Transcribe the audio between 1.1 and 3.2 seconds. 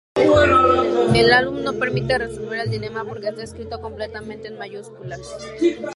El álbum no permite resolver el dilema